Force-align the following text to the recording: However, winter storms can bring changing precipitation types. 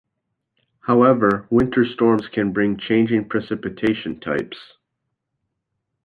However, 0.79 1.45
winter 1.51 1.85
storms 1.85 2.25
can 2.27 2.51
bring 2.51 2.75
changing 2.75 3.29
precipitation 3.29 4.19
types. 4.19 4.57